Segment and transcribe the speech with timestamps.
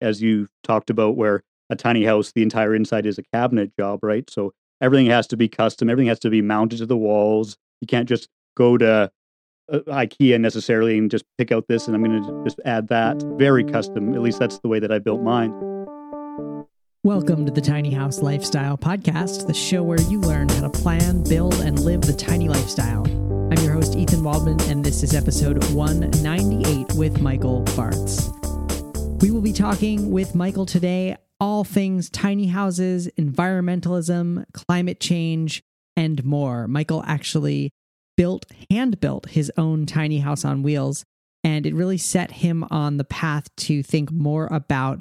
[0.00, 4.00] as you talked about, where a tiny house, the entire inside is a cabinet job,
[4.02, 4.28] right?
[4.30, 5.90] So everything has to be custom.
[5.90, 7.56] Everything has to be mounted to the walls.
[7.80, 9.10] You can't just go to
[9.72, 13.22] uh, IKEA necessarily and just pick out this and I'm going to just add that.
[13.36, 14.14] Very custom.
[14.14, 15.52] At least that's the way that I built mine.
[17.02, 21.22] Welcome to the Tiny House Lifestyle Podcast, the show where you learn how to plan,
[21.22, 23.06] build, and live the tiny lifestyle.
[23.06, 28.45] I'm your host, Ethan Waldman, and this is episode 198 with Michael Bartz.
[29.20, 35.62] We will be talking with Michael today all things tiny houses, environmentalism, climate change,
[35.96, 36.68] and more.
[36.68, 37.70] Michael actually
[38.16, 41.04] built, hand built his own tiny house on wheels,
[41.42, 45.00] and it really set him on the path to think more about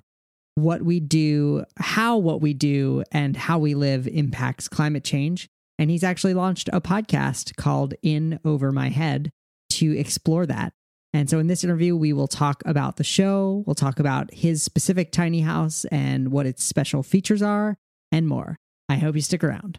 [0.55, 5.49] what we do, how what we do, and how we live impacts climate change.
[5.77, 9.29] And he's actually launched a podcast called In Over My Head
[9.71, 10.71] to explore that.
[11.15, 14.61] And so in this interview, we will talk about the show, we'll talk about his
[14.61, 17.77] specific tiny house and what its special features are,
[18.11, 18.57] and more.
[18.89, 19.77] I hope you stick around.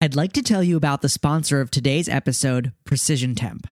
[0.00, 3.66] I'd like to tell you about the sponsor of today's episode, Precision Temp.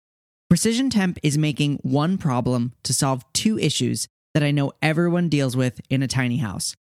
[0.50, 5.56] Precision Temp is making one problem to solve two issues that I know everyone deals
[5.56, 6.76] with in a tiny house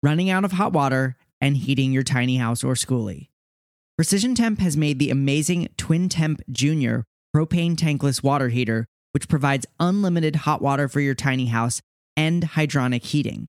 [0.00, 3.30] running out of hot water and heating your tiny house or schoolie.
[3.96, 7.04] Precision Temp has made the amazing Twin Temp Junior
[7.34, 11.80] propane tankless water heater, which provides unlimited hot water for your tiny house
[12.16, 13.46] and hydronic heating.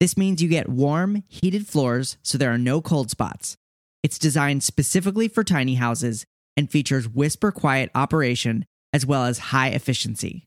[0.00, 3.56] This means you get warm, heated floors so there are no cold spots.
[4.02, 6.24] It's designed specifically for tiny houses
[6.56, 10.46] and features whisper quiet operation as well as high efficiency.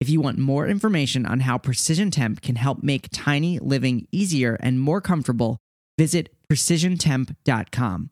[0.00, 4.56] If you want more information on how Precision Temp can help make tiny living easier
[4.60, 5.58] and more comfortable,
[5.98, 8.10] visit precisiontemp.com.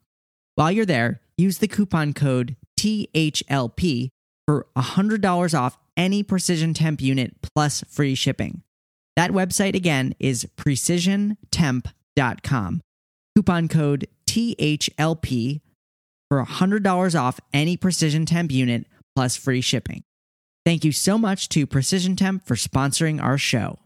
[0.55, 4.09] While you're there, use the coupon code THLP
[4.45, 8.61] for $100 off any Precision Temp unit plus free shipping.
[9.17, 12.81] That website again is precisiontemp.com.
[13.35, 15.59] Coupon code THLP
[16.29, 18.85] for $100 off any Precision Temp unit
[19.15, 20.03] plus free shipping.
[20.65, 23.79] Thank you so much to Precision Temp for sponsoring our show.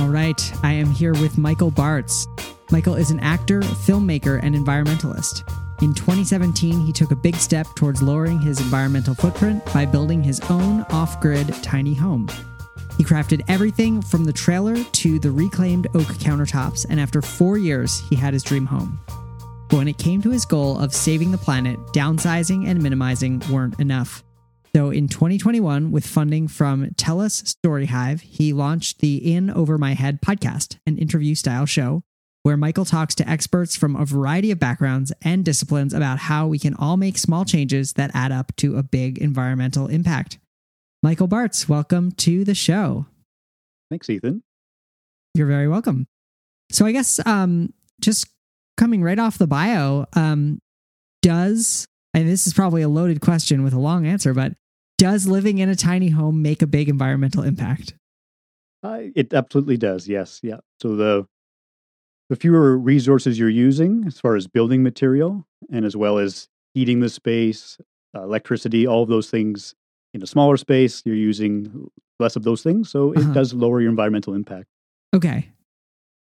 [0.00, 2.26] All right, I am here with Michael Bartz.
[2.72, 5.46] Michael is an actor, filmmaker, and environmentalist.
[5.82, 10.40] In 2017, he took a big step towards lowering his environmental footprint by building his
[10.48, 12.28] own off grid tiny home.
[12.96, 18.02] He crafted everything from the trailer to the reclaimed oak countertops, and after four years,
[18.08, 18.98] he had his dream home.
[19.68, 23.78] But when it came to his goal of saving the planet, downsizing and minimizing weren't
[23.78, 24.24] enough.
[24.74, 30.22] So in 2021, with funding from TELUS Storyhive, he launched the In Over My Head
[30.22, 32.04] podcast, an interview style show
[32.44, 36.58] where Michael talks to experts from a variety of backgrounds and disciplines about how we
[36.58, 40.38] can all make small changes that add up to a big environmental impact.
[41.02, 43.06] Michael Bartz, welcome to the show.
[43.90, 44.42] Thanks, Ethan.
[45.34, 46.06] You're very welcome.
[46.70, 48.28] So I guess um, just
[48.76, 50.60] coming right off the bio, um,
[51.22, 54.54] does and this is probably a loaded question with a long answer, but
[55.00, 57.94] does living in a tiny home make a big environmental impact?
[58.82, 60.06] Uh, it absolutely does.
[60.06, 60.40] Yes.
[60.42, 60.58] Yeah.
[60.78, 61.26] So the
[62.28, 67.00] the fewer resources you're using as far as building material and as well as heating
[67.00, 67.78] the space,
[68.14, 69.74] uh, electricity, all of those things
[70.12, 71.88] in a smaller space, you're using
[72.20, 72.90] less of those things.
[72.90, 73.32] So it uh-huh.
[73.32, 74.66] does lower your environmental impact.
[75.14, 75.50] Okay.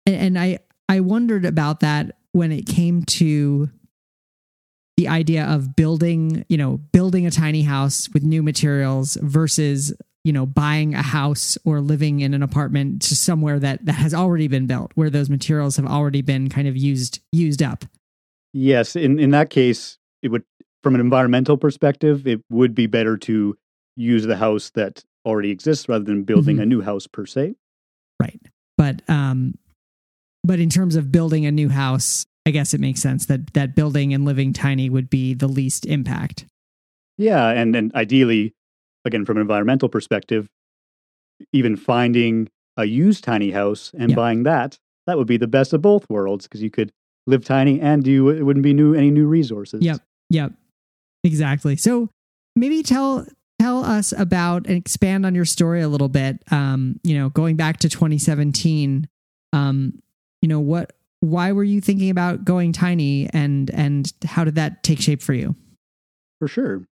[0.07, 0.59] And, and I,
[0.89, 3.69] I wondered about that when it came to
[4.97, 10.33] the idea of building, you know, building a tiny house with new materials versus, you
[10.33, 14.49] know, buying a house or living in an apartment to somewhere that that has already
[14.49, 17.85] been built, where those materials have already been kind of used used up.
[18.53, 20.45] Yes, in in that case, it would
[20.83, 23.57] from an environmental perspective, it would be better to
[23.97, 26.63] use the house that already exists rather than building mm-hmm.
[26.63, 27.55] a new house per se.
[28.21, 28.41] Right.
[28.77, 29.55] But um
[30.45, 33.75] but in terms of building a new house, I guess it makes sense that that
[33.75, 36.45] building and living tiny would be the least impact.
[37.17, 38.55] Yeah, and and ideally,
[39.05, 40.49] again from an environmental perspective,
[41.53, 45.83] even finding a used tiny house and buying that, that would be the best of
[45.83, 46.93] both worlds because you could
[47.27, 49.83] live tiny and do it wouldn't be new any new resources.
[49.83, 50.01] Yep.
[50.31, 50.53] Yep.
[51.23, 51.77] Exactly.
[51.77, 52.11] So
[52.57, 53.27] maybe tell
[53.59, 56.43] tell us about and expand on your story a little bit.
[56.51, 59.09] Um, you know, going back to 2017,
[59.53, 60.03] um,
[60.43, 60.93] you know, what,
[61.25, 65.33] why were you thinking about going tiny and, and how did that take shape for
[65.33, 65.55] you?
[66.39, 66.87] For sure.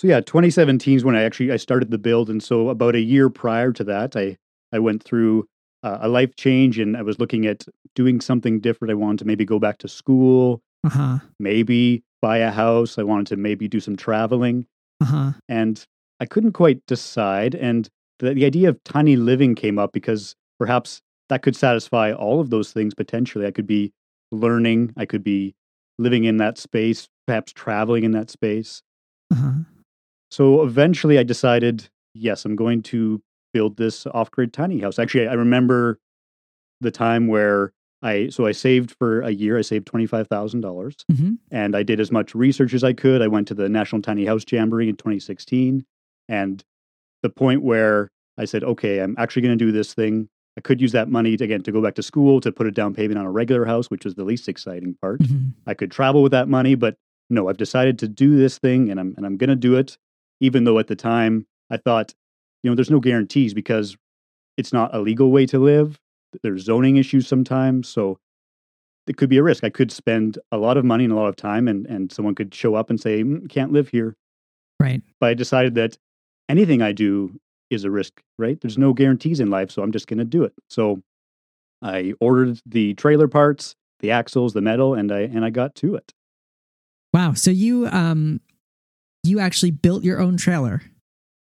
[0.00, 2.28] So yeah, 2017 is when I actually, I started the build.
[2.28, 4.36] And so about a year prior to that, I,
[4.72, 5.46] I went through
[5.82, 7.64] uh, a life change and I was looking at
[7.94, 8.90] doing something different.
[8.90, 11.18] I wanted to maybe go back to school, Uh huh.
[11.40, 12.98] maybe buy a house.
[12.98, 14.66] I wanted to maybe do some traveling.
[15.00, 15.32] Uh huh.
[15.48, 15.82] And
[16.20, 17.54] I couldn't quite decide.
[17.54, 17.88] And
[18.18, 22.50] the, the idea of tiny living came up because perhaps that could satisfy all of
[22.50, 23.46] those things potentially.
[23.46, 23.92] I could be
[24.32, 25.54] learning, I could be
[25.98, 28.82] living in that space, perhaps traveling in that space.
[29.32, 29.52] Uh huh.
[30.30, 34.98] So eventually I decided, yes, I'm going to build this off grid tiny house.
[34.98, 35.98] Actually, I remember
[36.80, 37.72] the time where
[38.02, 42.12] I, so I saved for a year, I saved $25,000 hmm and I did as
[42.12, 43.22] much research as I could.
[43.22, 45.84] I went to the National Tiny House Jamboree in 2016.
[46.28, 46.62] And
[47.22, 50.28] the point where I said, okay, I'm actually going to do this thing.
[50.56, 52.70] I could use that money to, again to go back to school to put a
[52.70, 55.24] down payment on a regular house, which was the least exciting part.
[55.24, 56.96] hmm I could travel with that money, but
[57.28, 59.98] no, I've decided to do this thing and I'm and I'm going to do it
[60.40, 62.14] even though at the time I thought,
[62.62, 63.96] you know, there's no guarantees because
[64.56, 65.98] it's not a legal way to live.
[66.42, 68.18] There's zoning issues sometimes, so
[69.06, 69.64] it could be a risk.
[69.64, 72.34] I could spend a lot of money and a lot of time and and someone
[72.34, 74.16] could show up and say, "Mm, "Can't live here."
[74.80, 75.02] Right.
[75.20, 75.96] But I decided that
[76.48, 78.60] anything I do is a risk, right?
[78.60, 80.52] There's no guarantees in life, so I'm just going to do it.
[80.68, 81.02] So
[81.82, 85.94] I ordered the trailer parts, the axles, the metal, and I and I got to
[85.96, 86.12] it.
[87.12, 87.32] Wow.
[87.34, 88.40] So you um
[89.22, 90.82] you actually built your own trailer.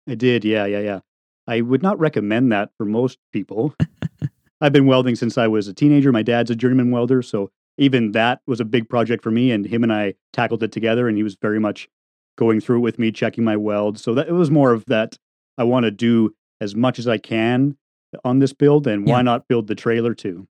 [0.08, 1.00] I did, yeah, yeah, yeah.
[1.48, 3.76] I would not recommend that for most people.
[4.62, 6.12] I've been welding since I was a teenager.
[6.12, 9.52] My dad's a journeyman welder, so even that was a big project for me.
[9.52, 11.90] And him and I tackled it together, and he was very much
[12.38, 14.00] going through it with me, checking my weld.
[14.00, 15.18] So that it was more of that.
[15.58, 17.78] I want to do as much as I can
[18.24, 19.22] on this build, and why Yeah.
[19.24, 20.48] not build the trailer too?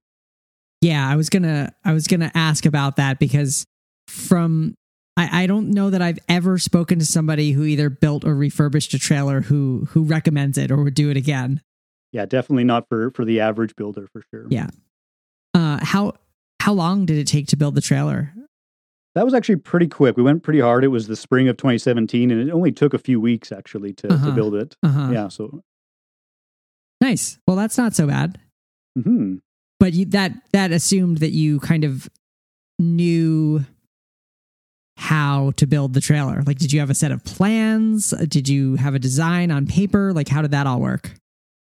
[0.82, 3.66] Yeah, I was gonna I was gonna ask about that because
[4.08, 4.76] from
[5.16, 8.94] I, I don't know that I've ever spoken to somebody who either built or refurbished
[8.94, 11.62] a trailer who who recommends it or would do it again.
[12.12, 14.46] Yeah, definitely not for for the average builder for sure.
[14.50, 14.70] Yeah.
[15.54, 16.14] Uh how
[16.60, 18.34] how long did it take to build the trailer?
[19.16, 20.18] That was actually pretty quick.
[20.18, 20.84] We went pretty hard.
[20.84, 24.12] It was the spring of 2017, and it only took a few weeks actually to,
[24.12, 24.26] Uh-huh.
[24.28, 24.76] to build it.
[24.84, 25.10] Uh-huh.
[25.12, 25.28] Yeah.
[25.28, 25.62] So,
[27.02, 27.38] Nice.
[27.48, 28.40] Well, that's not so bad.
[28.98, 29.42] mhm.
[29.80, 32.08] But you, that that assumed that you kind of
[32.80, 33.66] knew
[34.98, 36.42] how to build the trailer.
[36.46, 38.12] Like did you have a set of plans?
[38.30, 40.14] Did you have a design on paper?
[40.14, 41.16] Like how did that all work?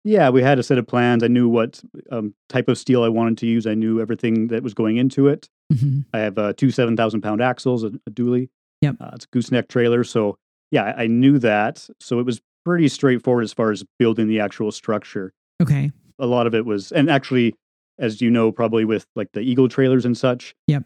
[0.04, 1.24] Yeah, we had a set of plans.
[1.24, 1.82] I knew what
[2.12, 3.68] um, type of steel I wanted to use.
[3.68, 5.50] I knew everything that was going into it.
[5.74, 6.06] Mhm.
[6.14, 8.50] I have uh, two 7,000 pound axles, a, a dually.
[8.82, 8.96] Yep.
[9.00, 10.04] Uh, it's a gooseneck trailer.
[10.04, 10.38] So,
[10.72, 11.88] yeah, I, I knew that.
[12.00, 15.34] So it was pretty straightforward as far as building the actual structure.
[15.62, 15.92] Okay.
[16.18, 17.56] A lot of it was, and actually,
[17.98, 20.56] as you know, probably with like the Eagle trailers and such.
[20.68, 20.86] Yep.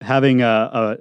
[0.00, 0.96] Having a,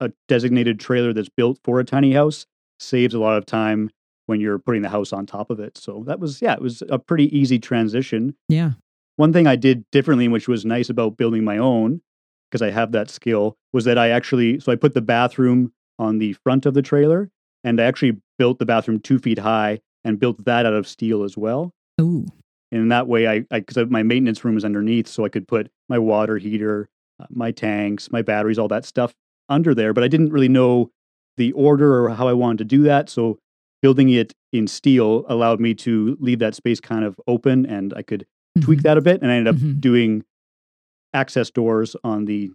[0.00, 2.46] a, a designated trailer that's built for a tiny house
[2.78, 3.90] saves a lot of time
[4.30, 5.76] when you're putting the house on top of it.
[5.76, 8.36] So that was, yeah, it was a pretty easy transition.
[8.48, 8.70] Yeah.
[9.16, 12.00] One thing I did differently, which was nice about building my own,
[12.48, 16.18] because I have that skill, was that I actually, so I put the bathroom on
[16.18, 17.28] the front of the trailer
[17.64, 21.24] and I actually built the bathroom two feet high and built that out of steel
[21.24, 21.74] as well.
[22.00, 22.24] Ooh.
[22.72, 25.70] And in that way, I, because my maintenance room is underneath, so I could put
[25.88, 26.88] my water heater,
[27.20, 29.12] uh, my tanks, my batteries, all that stuff
[29.48, 29.92] under there.
[29.92, 30.92] But I didn't really know
[31.36, 33.10] the order or how I wanted to do that.
[33.10, 33.38] So
[33.82, 38.02] building it in steel allowed me to leave that space kind of open and I
[38.02, 38.26] could
[38.60, 38.82] tweak Mhm.
[38.82, 39.22] that a bit.
[39.22, 39.80] And I ended up Mhm.
[39.80, 40.24] doing
[41.14, 42.50] access doors on the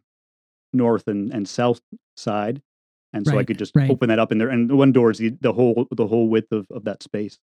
[0.74, 1.82] north and, and south
[2.18, 2.62] side.
[3.14, 3.90] And so I could just right.
[3.90, 4.50] open that up in there.
[4.50, 7.38] And one door is the, the whole the whole width of, of that space.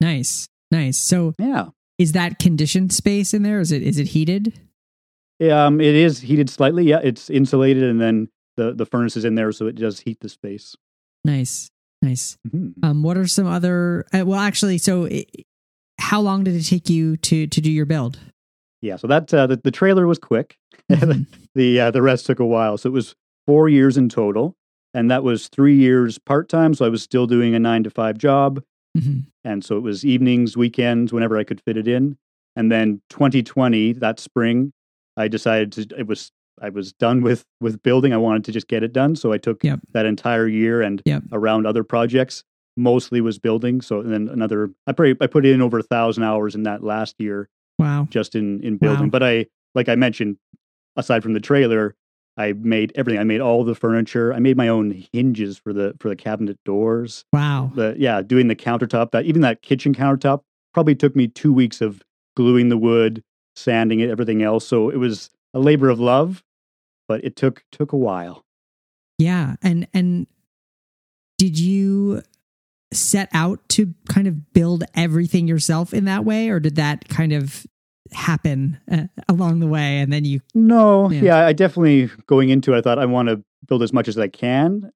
[0.00, 0.48] Nice.
[0.70, 0.96] Nice.
[0.96, 1.68] So Yeah.
[1.98, 3.60] is that conditioned space in there?
[3.60, 4.54] Is it is it heated?
[5.40, 6.84] Um, it is heated slightly.
[6.84, 10.18] Yeah, it's insulated, and then the the furnace is in there, so it does heat
[10.20, 10.74] the space.
[11.24, 11.70] Nice.
[12.02, 12.36] Nice.
[12.48, 12.74] Mhm.
[12.82, 15.24] Um what are some other uh, well actually so i
[16.00, 18.18] how long did it take you to to do your build?
[18.80, 20.56] Yeah, so that uh, the, the trailer was quick.
[20.90, 21.26] Mhm.
[21.54, 22.78] the uh, the rest took a while.
[22.78, 23.14] So it was
[23.46, 24.54] four years in total,
[24.94, 26.72] and that was three years part time.
[26.74, 28.62] So I was still doing a nine to five job,
[28.96, 29.26] Mhm.
[29.44, 32.16] and so it was evenings, weekends, whenever I could fit it in.
[32.56, 34.72] And then 2020, that spring,
[35.16, 35.98] I decided to.
[35.98, 36.30] It was
[36.62, 38.12] I was done with with building.
[38.12, 39.16] I wanted to just get it done.
[39.16, 39.80] So I took Yep.
[39.92, 41.24] that entire year and Yep.
[41.32, 42.44] around other projects.
[42.76, 43.80] Mostly was building.
[43.80, 44.70] So and then another.
[44.86, 47.48] I probably I put in over a thousand hours in that last year
[47.78, 48.06] Wow.
[48.10, 49.06] just in in building.
[49.06, 49.10] Wow.
[49.10, 50.36] But I like I mentioned,
[50.96, 51.94] aside from the trailer,
[52.36, 53.20] I made everything.
[53.20, 54.32] I made all the furniture.
[54.32, 57.24] I made my own hinges for the for the cabinet doors.
[57.32, 57.72] Wow.
[57.74, 59.10] The yeah, doing the countertop.
[59.10, 62.02] That even that kitchen countertop probably took me two weeks of
[62.36, 63.24] gluing the wood,
[63.56, 64.64] sanding it, everything else.
[64.66, 66.44] So it was a labor of love,
[67.08, 68.44] but it took took a while.
[69.18, 69.56] Yeah.
[69.62, 70.26] And and
[71.38, 72.22] did you
[72.92, 77.32] set out to kind of build everything yourself in that way or did that kind
[77.32, 77.66] of
[78.12, 81.20] happen uh, along the way and then you No, Yeah.
[81.22, 81.46] yeah.
[81.46, 84.28] I definitely going into it, I thought I want to build as much as I
[84.28, 84.90] can,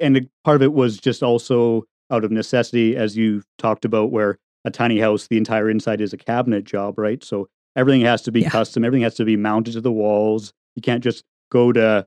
[0.00, 4.36] and part of it was just also out of necessity, as you talked about, where
[4.66, 7.24] a tiny house, the entire inside is a cabinet job, right?
[7.24, 8.50] So everything has to be Yeah.
[8.50, 8.84] custom.
[8.84, 10.52] Everything has to be mounted to the walls.
[10.76, 12.06] You can't just go to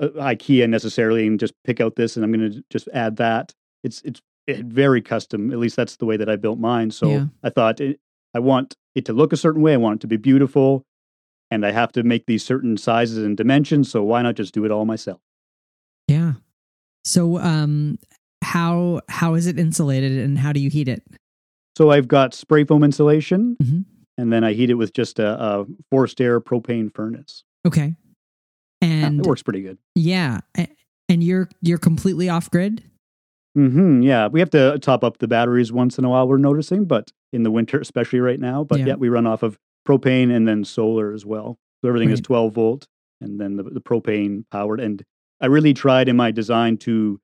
[0.00, 3.52] uh, IKEA necessarily and just pick out this and I'm going to just add that.
[3.82, 5.50] It's it's it, very custom.
[5.52, 6.90] At least that's the way that I built mine.
[6.90, 7.26] So Yeah.
[7.42, 7.98] I thought it,
[8.34, 9.72] I want it to look a certain way.
[9.74, 10.84] I want it to be beautiful,
[11.50, 13.90] and I have to make these certain sizes and dimensions.
[13.90, 15.20] So why not just do it all myself?
[16.08, 16.34] yeah
[17.04, 17.98] so um
[18.42, 21.02] how how is it insulated and how do you heat it
[21.78, 23.84] So I've got spray foam insulation, Mhm.
[24.18, 27.44] and then I heat it with just a, a forced air propane furnace.
[27.66, 27.96] okay
[28.90, 29.78] and it works pretty good.
[29.94, 30.40] yeah
[31.08, 32.82] and you're you're completely off grid
[33.54, 36.26] hmm yeah, we have to top up the batteries once in a while.
[36.26, 38.64] We're noticing, but in the winter, especially right now.
[38.64, 38.86] But Yeah.
[38.88, 41.56] yeah, we run off of propane and then solar as well.
[41.80, 42.88] So everything is 12 volt,
[43.20, 44.80] and then the, the propane powered.
[44.80, 45.04] And
[45.40, 47.20] I really tried in my design to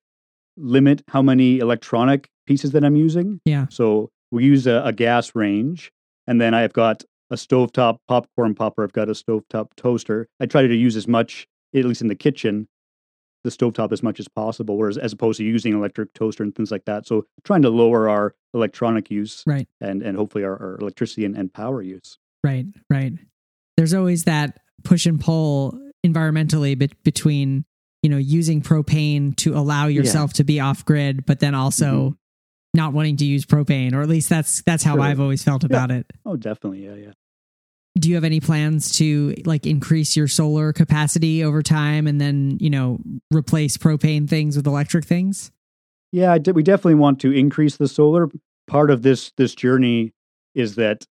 [0.56, 3.40] limit how many electronic pieces that I'm using.
[3.44, 5.90] yeah So we use a, a gas range,
[6.28, 8.84] and then I've got a stovetop popcorn popper.
[8.84, 10.28] I've got a stovetop toaster.
[10.38, 12.68] I try to use as much, at least in the kitchen,
[13.44, 16.70] the stovetop as much as possible, whereas as opposed to using electric toaster and things
[16.70, 17.06] like that.
[17.06, 21.36] So trying to lower our electronic use right and and hopefully our, our electricity and,
[21.36, 22.18] and power use.
[22.42, 23.12] right right
[23.76, 27.64] there's always that push and pull environmentally bet between
[28.02, 32.14] you know using propane to allow yourself to be off grid but then also mm-hmm.
[32.74, 35.02] not wanting to use propane or at least that's that's how Sure.
[35.02, 37.12] i've always felt about it Oh, definitely, yeah, yeah.
[37.98, 42.56] Do you have any plans to like increase your solar capacity over time and then
[42.60, 42.98] you know
[43.32, 45.50] replace propane things with electric things
[46.12, 48.28] Yeah, I we definitely want to increase the solar.
[48.66, 50.12] Part of this this journey
[50.54, 51.04] is that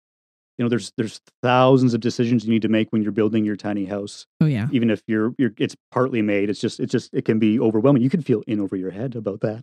[0.58, 3.56] you know there's there's thousands of decisions you need to make when you're building your
[3.56, 4.26] tiny house.
[4.40, 7.38] oh yeah even if you're you're it's partly made it's just it's just it can
[7.38, 9.62] be overwhelming you can feel in over your head about that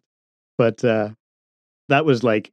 [0.57, 1.09] but uh
[1.89, 2.51] that was like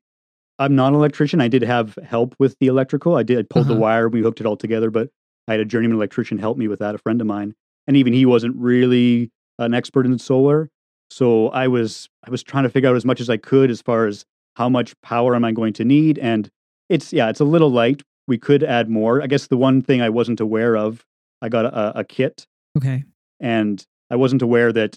[0.60, 1.40] i'm not an electrician.
[1.40, 3.16] I did have help with the electrical.
[3.16, 3.74] I did I pulled Uh-huh.
[3.74, 5.08] the wire we hooked it all together but
[5.48, 7.54] i had a journeyman electrician help me with that a friend of mine.
[7.88, 10.68] And even he wasn't really an expert in solar.
[11.10, 13.82] So i was i was trying to figure out as much as i could as
[13.82, 14.24] far as
[14.56, 16.18] how much power am i going to need.
[16.18, 16.48] And
[16.88, 18.02] it's yeah it's a little light.
[18.28, 19.20] We could add more.
[19.22, 21.04] I guess the one thing i wasn't aware of
[21.42, 22.46] i got a, a kit.
[22.76, 23.04] Okay.
[23.40, 24.96] And I wasn't aware that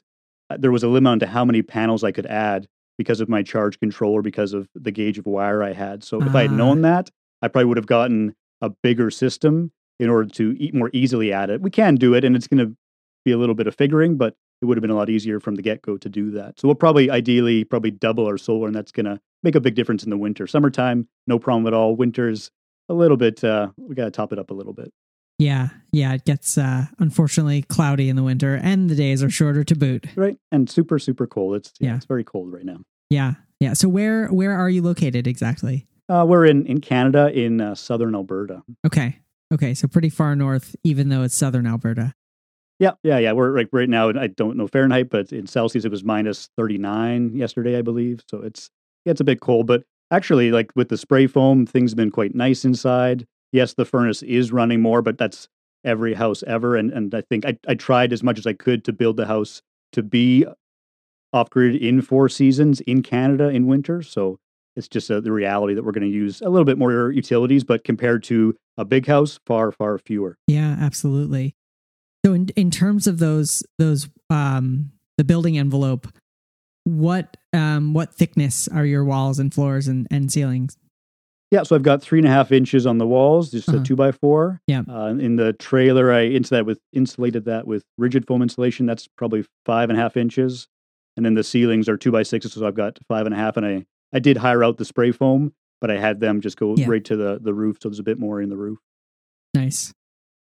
[0.49, 2.67] uh, there was a limit on to how many panels I could add
[2.97, 6.03] because of my charge controller, because of the gauge of wire I had.
[6.03, 6.55] So if I had Ah.
[6.55, 7.09] known that,
[7.41, 11.49] I probably would have gotten a bigger system in order to eat more easily at
[11.49, 11.61] it.
[11.61, 12.75] We can do it, and it's going to
[13.25, 15.55] be a little bit of figuring, but it would have been a lot easier from
[15.55, 16.59] the get go to do that.
[16.59, 19.75] So we'll probably ideally probably double our solar, and that's going to make a big
[19.75, 20.47] difference in the winter.
[20.47, 21.95] Summertime, no problem at all.
[21.95, 22.49] Winter's
[22.89, 23.43] a little bit.
[23.43, 24.91] Uh, we got to top it up a little bit.
[25.43, 29.63] Yeah yeah it gets uh unfortunately cloudy in the winter and the days are shorter
[29.63, 31.55] to boot Right, and super super cold.
[31.57, 31.95] It's yeah, Yeah.
[31.97, 32.77] it's very cold right now.
[33.09, 37.61] yeah yeah so where where are you located exactly Uh, we're in, in Canada, in
[37.61, 38.63] uh, southern Alberta.
[38.85, 39.19] okay
[39.53, 42.13] okay so pretty far north even though it's southern alberta
[42.79, 43.31] Yeah, yeah, yeah.
[43.33, 44.09] We're like right now.
[44.09, 48.21] I don't know Fahrenheit, but in Celsius it was minus thirty nine yesterday, I believe.
[48.29, 48.69] So it's
[49.05, 49.67] yeah, it's a bit cold.
[49.67, 53.25] But actually, like with the spray foam, things have been quite nice inside.
[53.53, 55.47] Yes, the furnace is running more, but that's
[55.85, 56.75] every house ever.
[56.75, 59.27] And and I think I I tried as much as I could to build the
[59.27, 59.61] house
[59.93, 60.45] to be
[61.31, 64.01] off grid in four seasons in Canada in winter.
[64.01, 64.39] So
[64.75, 67.63] it's just uh the reality that we're going to use a little bit more utilities,
[67.63, 70.37] but compared to a big house, far far fewer.
[70.47, 71.55] Yeah, absolutely.
[72.25, 76.07] So in in terms of those those um the building envelope,
[76.85, 80.75] what um what thickness are your walls and floors and, and ceilings?
[81.53, 83.77] Yeah, so I've got three and a half inches on the walls, just Uh-huh.
[83.81, 84.59] a two by four.
[84.65, 84.81] Yeah.
[84.89, 88.87] Uh, in the trailer, I insulated with insulated that with rigid foam insulation.
[88.87, 90.67] That's probably five and a half inches,
[91.15, 93.55] and then the ceilings are two by sixes, so I've got five and a half.
[93.55, 96.75] And I I did hire out the spray foam, but I had them just go
[96.75, 96.87] Yeah.
[96.89, 98.79] right to the the roof, so there's a bit more in the roof.
[99.53, 99.93] Nice.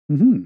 [0.09, 0.45] hmm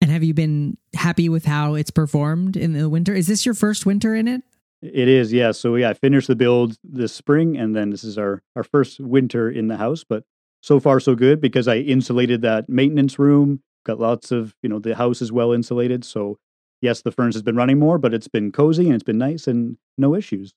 [0.00, 3.12] And have you been happy with how it's performed in the winter?
[3.12, 4.42] Is this your first winter in it?
[4.84, 5.52] It is, yeah.
[5.52, 9.00] So yeah, I finished the build this spring, and then this is our our first
[9.00, 10.04] winter in the house.
[10.04, 10.24] But
[10.62, 13.60] so far, so good because I insulated that maintenance room.
[13.86, 16.04] Got lots of, you know, the house is well insulated.
[16.04, 16.38] So
[16.80, 19.46] yes, the furnace has been running more, but it's been cozy and it's been nice
[19.46, 20.52] and no issues.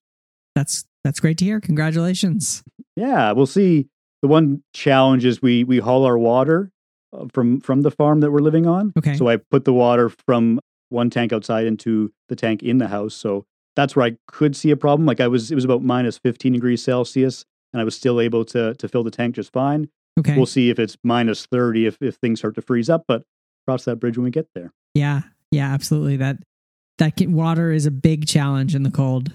[0.55, 1.59] That's that's great to hear.
[1.59, 2.63] Congratulations.
[2.95, 3.87] Yeah, we'll see.
[4.21, 6.71] The one challenge is we we haul our water
[7.13, 8.91] uh, from from the farm that we're living on.
[8.97, 9.15] Okay.
[9.15, 13.13] So I put the water from one tank outside into the tank in the house.
[13.13, 13.45] So
[13.77, 15.05] that's where I could see a problem.
[15.05, 18.43] Like I was, it was about minus 15 degrees Celsius, and I was still able
[18.45, 19.89] to to fill the tank just fine.
[20.19, 20.35] Okay.
[20.35, 23.23] We'll see if it's minus 30 if, if things start to freeze up, but
[23.67, 24.73] cross that bridge when we get there.
[24.93, 25.21] yeah.
[25.51, 25.73] Yeah.
[25.73, 26.17] Absolutely.
[26.17, 26.37] That
[26.97, 29.31] that can, water is a big challenge in the cold.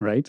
[0.00, 0.28] Right?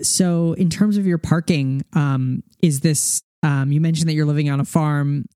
[0.00, 3.22] So, in terms of your parking, um, is this?
[3.42, 5.26] Um, you mentioned that you're living on a farm.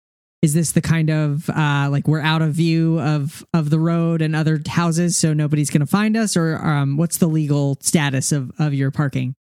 [0.43, 4.23] Is this the kind of uh, like we're out of view of of the road
[4.23, 8.33] and other houses, so nobody's going to find us, or um, what's the legal status
[8.33, 9.35] of of your parking?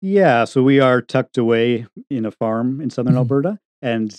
[0.00, 0.44] Yeah.
[0.44, 3.18] So we are tucked away in a farm in southern Mhm.
[3.18, 3.58] Alberta.
[3.82, 4.12] And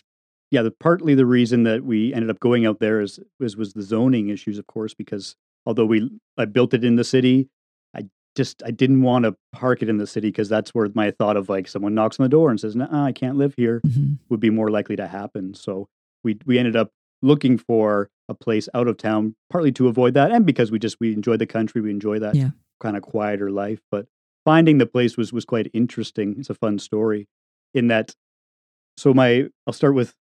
[0.50, 3.74] yeah, the, partly the reason that we ended up going out there is, was, was
[3.74, 7.50] the zoning issues, of course, because although we I built it in the city,
[7.94, 8.04] I
[8.38, 11.36] just I didn't want to park it in the city because that's where my thought
[11.36, 14.20] of like someone knocks on the door and says, "No, I can't live here." Mhm.
[14.30, 15.54] would be more likely to happen.
[15.54, 15.90] So
[16.24, 20.32] we we ended up looking for a place out of town, partly to avoid that,
[20.32, 22.52] and because we just we enjoy the country, we enjoy that Yeah.
[22.80, 23.80] kind of quieter life.
[23.92, 24.08] But
[24.46, 26.36] finding the place was was quite interesting.
[26.40, 27.28] It's a fun story,
[27.74, 28.16] in that.
[28.98, 30.14] So my I'll start with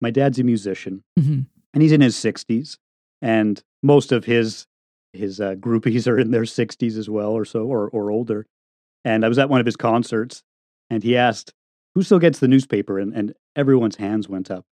[0.00, 1.46] my dad's a musician, Mhm.
[1.74, 2.78] and he's in his sixties,
[3.22, 4.66] and most of his
[5.14, 8.46] his uh, groupies are in their sixties as well, or so, or or older.
[9.04, 10.42] And I was at one of his concerts,
[10.90, 11.54] and he asked,
[11.94, 14.66] "Who still gets the newspaper?" And and everyone's hands went up.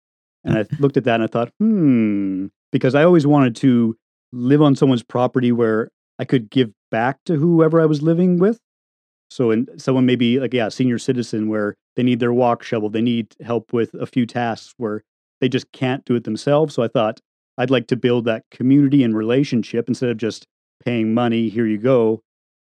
[0.43, 3.95] And I looked at that and I thought, hmm, because I always wanted to
[4.31, 8.59] live on someone's property where I could give back to whoever I was living with.
[9.29, 13.01] So, and someone maybe like, yeah, senior citizen where they need their walk shovel, they
[13.01, 15.03] need help with a few tasks where
[15.41, 16.75] they just can't do it themselves.
[16.75, 17.19] So I thought
[17.57, 20.47] I'd like to build that community and relationship instead of just
[20.83, 21.49] paying money.
[21.49, 22.21] Here you go.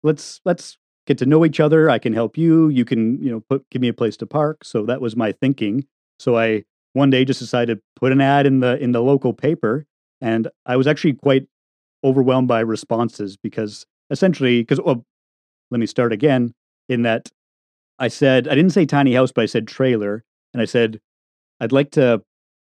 [0.04, 1.90] Let's let's get to know each other.
[1.90, 2.70] I can help you.
[2.70, 4.64] You can you know put give me a place to park.
[4.64, 5.86] So that was my thinking.
[6.20, 6.64] So I
[6.96, 9.86] one day just decided to put an ad in the in the local paper,
[10.22, 11.48] and I was actually quite
[12.04, 15.04] overwhelmed by responses because essentially because well,
[15.72, 16.54] let me start again
[16.90, 17.30] in that
[18.00, 20.24] I said I didn't say tiny house, but I said trailer,
[20.54, 21.00] and I said
[21.60, 22.22] I'd like to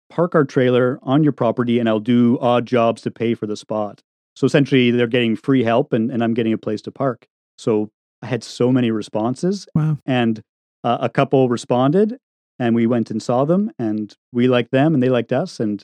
[0.09, 3.55] park our trailer on your property, and I'll do odd jobs to pay for the
[3.57, 4.01] spot.
[4.35, 7.27] So essentially, they're getting free help, and, and I'm getting a place to park.
[7.57, 7.89] So
[8.21, 9.97] I had so many responses, Wow.
[10.05, 10.41] and
[10.83, 12.17] uh, a couple responded,
[12.59, 15.83] and we went and saw them, and we liked them, and they liked us, and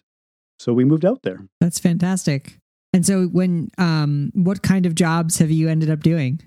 [0.60, 1.40] so we moved out there.
[1.60, 2.60] That's fantastic.
[2.94, 6.42] And so, when um, what kind of jobs have you ended up doing?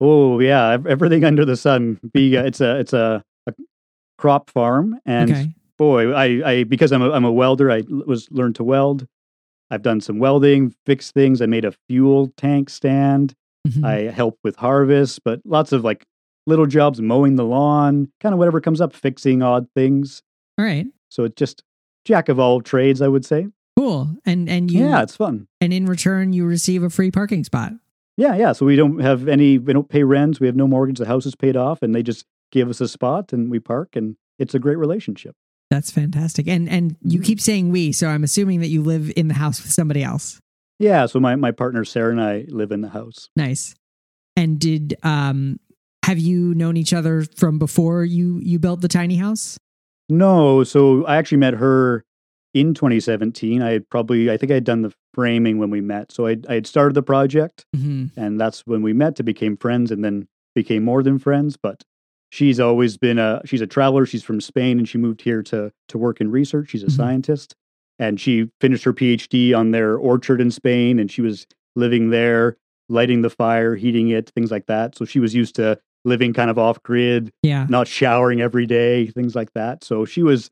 [0.00, 1.98] Oh yeah, everything under the sun.
[2.12, 3.54] Be uh, it's a it's a, a
[4.18, 5.54] crop farm, and okay.
[5.78, 9.06] boy, I, I because I'm a, I'm a welder, i was learned to weld.
[9.72, 11.40] I've done some welding, fixed things.
[11.40, 13.34] I made a fuel tank stand.
[13.68, 13.84] Mhm.
[13.84, 16.04] I help with harvest, but lots of like
[16.50, 20.22] little jobs, mowing the lawn, kind of whatever comes up, fixing odd things.
[20.58, 20.86] All right.
[21.08, 21.62] So it's just
[22.04, 23.46] jack of all trades, I would say.
[23.78, 24.10] Cool.
[24.26, 25.48] And and you yeah, it's fun.
[25.60, 27.72] and in return you receive a free parking spot.
[28.16, 28.52] Yeah, yeah.
[28.52, 30.98] So we don't have any, we don't pay rents, We have no mortgage.
[30.98, 33.96] The house is paid off, and they just give us a spot, and we park,
[33.96, 35.34] and it's a great relationship.
[35.70, 36.46] That's fantastic.
[36.48, 39.62] And and you keep saying we, so I'm assuming that you live in the house
[39.62, 40.40] with somebody else.
[40.78, 41.06] Yeah.
[41.06, 43.30] So my my partner Sarah and I live in the house.
[43.36, 43.74] Nice.
[44.36, 45.60] And did um
[46.04, 49.56] have you known each other from before you you built the tiny house?
[50.08, 52.04] No, so I actually met her
[52.52, 53.62] in 2017.
[53.62, 56.10] I had probably, I think I had done the framing when we met.
[56.10, 59.56] So I, I had started the project, hmm and that's when we met to became
[59.56, 61.56] friends, and then became more than friends.
[61.56, 61.82] But
[62.30, 64.04] she's always been a, she's a traveler.
[64.04, 66.70] She's from Spain, and she moved here to to work in research.
[66.70, 66.96] She's a Mhm.
[66.96, 67.54] scientist,
[68.00, 72.56] and she finished her PhD on their orchard in Spain, and she was living there,
[72.88, 74.96] lighting the fire, heating it, things like that.
[74.96, 77.66] So she was used to living kind of off grid, Yeah.
[77.68, 79.84] not showering every day, things like that.
[79.84, 80.50] So she was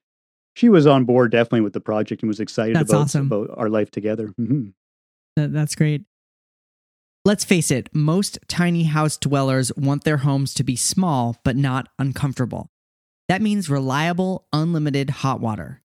[0.55, 3.27] she was on board definitely with the project and was excited That's about awesome.
[3.27, 4.29] about our life together.
[4.37, 4.69] hmm
[5.37, 6.03] That, that's great.
[7.25, 11.89] Let's face it, most tiny house dwellers want their homes to be small but not
[11.99, 12.71] uncomfortable.
[13.29, 15.83] That means reliable, unlimited hot water.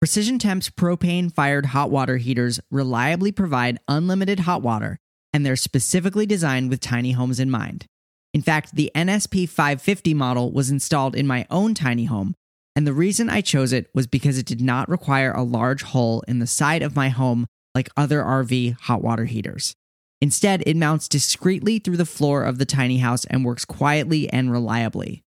[0.00, 4.98] Precision Temp's propane fired hot water heaters reliably provide unlimited hot water,
[5.32, 7.86] and they're specifically designed with tiny homes in mind.
[8.32, 12.34] In fact, the NSP 550 model was installed in my own tiny home,
[12.76, 16.22] and the reason I chose it was because it did not require a large hole
[16.28, 19.74] in the side of my home like other RV hot water heaters.
[20.20, 24.52] Instead, it mounts discreetly through the floor of the tiny house and works quietly and
[24.52, 25.22] reliably.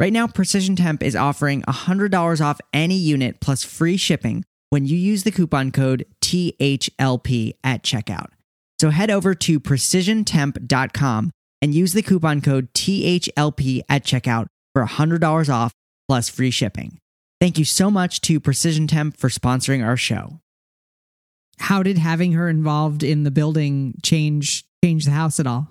[0.00, 4.96] Right now, Precision Temp is offering $100 off any unit plus free shipping when you
[4.96, 8.30] use the coupon code THLP at checkout.
[8.80, 11.30] So head over to precisiontemp.com
[11.62, 15.72] and use the coupon code THLP at checkout for $100 off
[16.08, 16.98] plus free shipping.
[17.40, 20.40] Thank you so much to Precision Temp for sponsoring our show.
[21.58, 25.68] How did having her involved in the building change change the house at all?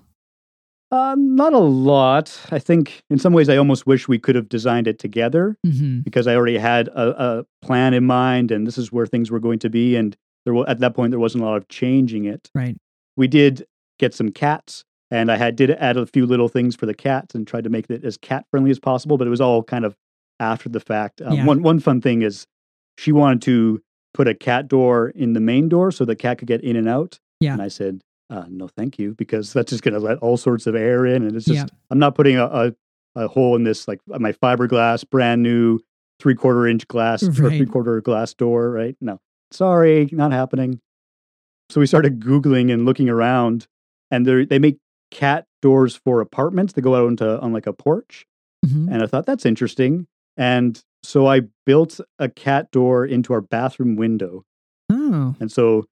[0.89, 2.38] Uh, not a lot.
[2.51, 5.99] I think in some ways I almost wish we could have designed it together hmm
[5.99, 9.39] because I already had a, a plan in mind and this is where things were
[9.39, 9.95] going to be.
[9.95, 12.49] And there wa- at that point, there wasn't a lot of changing it.
[12.56, 12.75] Right.
[13.15, 13.65] We did
[13.99, 17.36] get some cats and I had did add a few little things for the cats
[17.36, 19.86] and tried to make it as cat friendly as possible, but it was all kind
[19.86, 19.95] of
[20.39, 21.21] after the fact.
[21.21, 21.45] Um, Yeah.
[21.45, 22.47] One one fun thing is
[22.97, 23.82] she wanted to
[24.13, 26.88] put a cat door in the main door so the cat could get in and
[26.89, 27.19] out.
[27.39, 27.54] Yeah.
[27.54, 30.65] And I said, uh, no, thank you, because that's just going to let all sorts
[30.67, 31.78] of air in, and it's just Yeah.
[31.89, 32.74] I'm not putting a, a
[33.15, 35.80] a hole in this like my fiberglass, brand new
[36.19, 38.95] three quarter inch glass or three quarter glass door, right?
[39.02, 39.19] No,
[39.52, 40.80] sorry, not happening.
[41.69, 43.67] So we started googling and looking around,
[44.12, 44.78] and they make
[45.12, 48.26] cat doors for apartments that go out into on like a porch,
[48.65, 53.41] hmm and I thought that's interesting, and so I built a cat door into our
[53.41, 54.43] bathroom window,
[54.91, 55.86] Oh, and so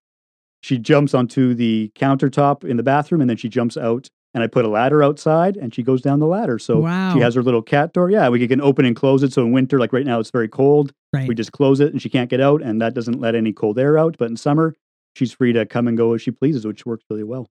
[0.62, 4.08] she jumps onto the countertop in the bathroom, and then she jumps out.
[4.36, 6.60] And I put a ladder outside, and she goes down the ladder.
[6.60, 7.14] So wow.
[7.16, 8.12] she has her little cat door.
[8.12, 9.34] Yeah, we can open and close it.
[9.34, 10.94] So in winter, like right now, it's very cold.
[11.12, 11.28] right.
[11.28, 13.80] We just close it and she can't get out, and that doesn't let any cold
[13.80, 14.18] air out.
[14.20, 14.76] But in summer,
[15.16, 17.50] she's free to come and go as she pleases, which works really well.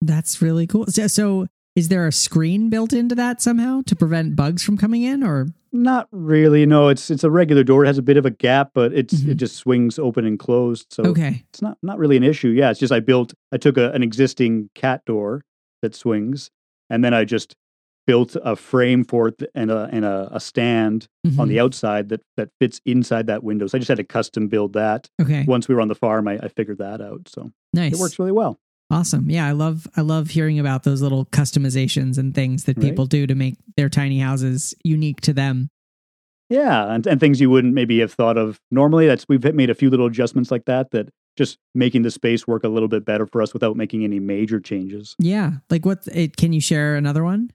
[0.00, 0.86] That's really cool.
[0.88, 5.02] So, so is there a screen built into that somehow to prevent bugs from coming
[5.02, 6.64] in or Not really.
[6.66, 7.84] No, it's it's a regular door.
[7.84, 9.28] It has a bit of a gap, but it's Mhm.
[9.28, 10.86] it just swings open and closed.
[10.90, 11.44] So Okay.
[11.50, 12.48] it's not not really an issue.
[12.48, 13.34] Yeah, it's just I built.
[13.52, 15.42] I took a, an existing cat door
[15.82, 16.50] that swings,
[16.88, 17.54] and then I just
[18.06, 21.48] built a frame for it and a and a, a stand on Mhm.
[21.48, 23.66] the outside that that fits inside that window.
[23.66, 25.10] So I just had to custom build that.
[25.20, 25.44] Okay.
[25.46, 27.28] Once we were on the farm, I, I figured that out.
[27.28, 27.92] So Nice.
[27.92, 28.58] it works really well.
[28.90, 29.28] Awesome.
[29.28, 32.86] Yeah, I love I love hearing about those little customizations and things that Right.
[32.86, 35.68] people do to make their tiny houses unique to them.
[36.48, 39.06] Yeah, and, and things you wouldn't maybe have thought of normally.
[39.06, 42.64] That's we've made a few little adjustments like that that just making the space work
[42.64, 45.14] a little bit better for us without making any major changes.
[45.18, 45.52] Yeah.
[45.68, 47.50] Like what it can you share another one?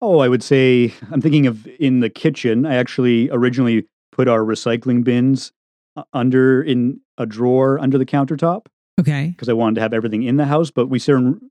[0.00, 2.64] Oh, I would say I'm thinking of in the kitchen.
[2.64, 5.52] I actually originally put our recycling bins
[6.14, 8.66] under in a drawer under the countertop
[8.98, 9.28] Okay.
[9.28, 11.50] because I wanted to have everything in the house, but we soon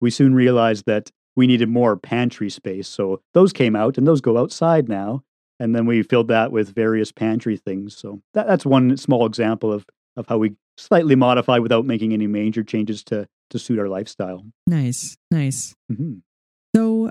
[0.00, 2.86] we soon realized that we needed more pantry space.
[2.88, 5.22] So those came out and those go outside now.
[5.58, 7.96] And then we filled that with various pantry things.
[7.96, 12.26] So that, that's one small example of, of how we slightly modify without making any
[12.26, 14.44] major changes to, to suit our lifestyle.
[14.66, 15.16] Nice.
[15.30, 15.74] Nice.
[15.92, 16.14] hmm
[16.74, 17.10] So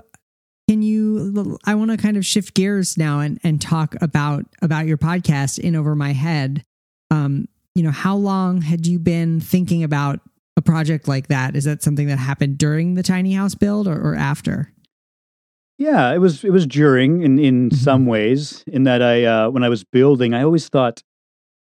[0.68, 4.86] can you I want to kind of shift gears now and, and talk about about
[4.86, 6.64] your podcast in over my head.
[7.10, 10.20] Um, you know, how long had you been thinking about
[10.56, 11.56] a project like that?
[11.56, 14.72] Is that something that happened during the tiny house build or, or after?
[15.76, 17.74] Yeah, it was it was during in in Mhm.
[17.74, 21.02] some ways in that I uh, when I was building, I always thought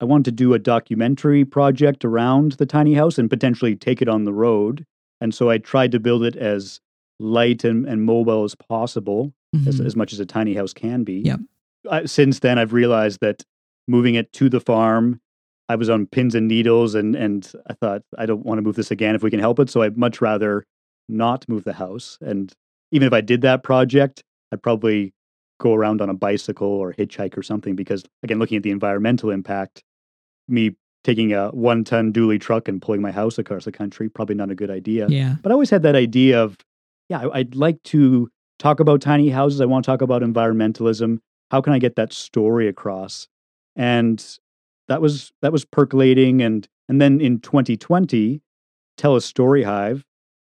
[0.01, 4.09] I wanted to do a documentary project around the tiny house and potentially take it
[4.09, 4.85] on the road.
[5.23, 6.81] And so I tried to build it as
[7.21, 9.33] light and, and mobile as possible,
[9.67, 9.87] as, Mhm.
[9.87, 11.21] as much as a tiny house can be.
[11.21, 11.41] Yep.
[11.89, 13.45] Uh, since then, I've realized that
[13.89, 15.21] moving it to the farm,
[15.73, 18.77] I was on pins and needles, and and I thought I don't want to move
[18.77, 19.71] this again if we can help it.
[19.71, 20.65] So I'd much rather
[21.09, 22.19] not move the house.
[22.21, 22.53] And
[22.91, 25.15] even if I did that project, I'd probably
[25.59, 29.31] go around on a bicycle or hitchhike or something because again, looking at the environmental
[29.31, 29.83] impact,
[30.49, 34.35] me taking a one ton dually truck and pulling my house across the country probably
[34.35, 35.07] not a good idea.
[35.09, 35.37] yeah.
[35.43, 36.57] But I always had that idea of,
[37.09, 39.61] yeah, I'd like to talk about tiny houses.
[39.61, 41.19] I want to talk about environmentalism.
[41.51, 43.29] How can I get that story across?
[43.75, 44.25] And
[44.89, 46.43] that was that was percolating.
[46.43, 48.41] And and then in 2020,
[48.99, 50.03] TELUS Storyhive,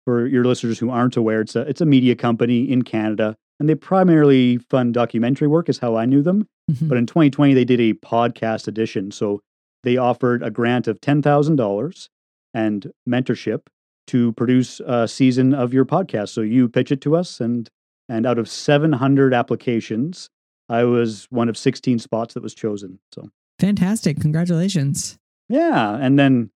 [0.05, 3.69] for your listeners who aren't aware, it's a it's a media company in Canada, and
[3.69, 6.47] they primarily fund documentary work, is how I knew them.
[6.71, 6.89] Mhm.
[6.89, 9.11] But in 2020, they did a podcast edition.
[9.11, 9.41] So
[9.83, 12.09] they offered a grant of $10,000
[12.53, 13.61] and mentorship
[14.09, 16.31] to produce a season of your podcast.
[16.31, 17.69] So you pitch it to us, and
[18.09, 20.29] and out of 700 applications,
[20.69, 22.99] I was one of 16 spots that was chosen.
[23.15, 23.31] So
[23.61, 24.21] Fantastic.
[24.21, 25.17] Congratulations.
[25.49, 26.51] yeah, and then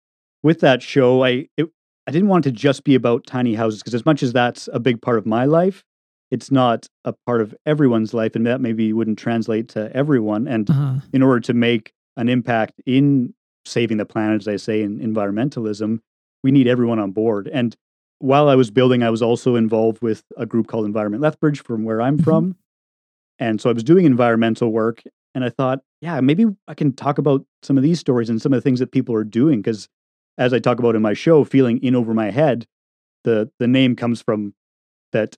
[0.43, 1.67] with that show, I it,
[2.07, 4.67] I didn't want it to just be about tiny houses because as much as that's
[4.73, 5.83] a big part of my life,
[6.31, 10.47] it's not a part of everyone's life, and that maybe wouldn't translate to everyone.
[10.47, 10.99] And Uh-huh.
[11.13, 13.33] in order to make an impact in
[13.65, 15.99] saving the planet, as I say, in environmentalism,
[16.43, 17.47] we need everyone on board.
[17.53, 17.75] And
[18.19, 21.83] while I was building, I was also involved with a group called Environment Lethbridge from
[21.83, 22.23] where I'm Mhm.
[22.23, 22.55] from.
[23.39, 25.03] And so I was doing environmental work.
[25.33, 28.53] And I thought, yeah, maybe I can talk about some of these stories and some
[28.53, 29.61] of the things that people are doing.
[29.61, 29.87] Because
[30.37, 32.65] as I talk about in my show, feeling in over my head,
[33.23, 34.53] the the name comes from
[35.13, 35.37] that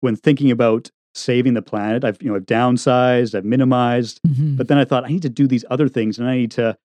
[0.00, 4.56] when thinking about saving the planet, I've you know I've downsized, I've minimized, Mhm.
[4.56, 6.76] but then I thought I need to do these other things and I need to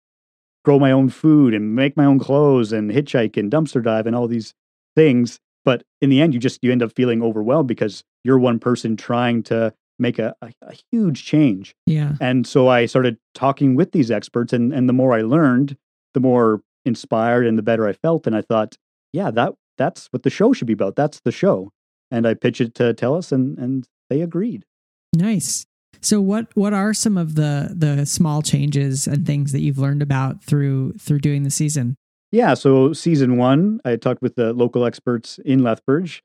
[0.66, 4.16] grow my own food and make my own clothes and hitchhike and dumpster dive and
[4.16, 4.54] all these
[4.96, 5.40] things.
[5.66, 8.98] But in the end, you just you end up feeling overwhelmed because you're one person
[8.98, 11.76] trying to make a, a, a huge change.
[11.86, 12.14] Yeah.
[12.20, 15.78] And so I started talking with these experts, and and the more I learned,
[16.14, 18.26] the more inspired and the better I felt.
[18.26, 18.78] And I thought,
[19.14, 20.96] yeah, that that's what the show should be about.
[20.96, 21.72] That's the show.
[22.12, 24.66] And I pitched it to Telus, and and they agreed.
[25.16, 25.66] Nice.
[26.02, 30.02] So what what are some of the the small changes and things that you've learned
[30.02, 31.96] about through through doing the season?
[32.32, 36.24] Yeah, so season one, I talked with the local experts in Lethbridge.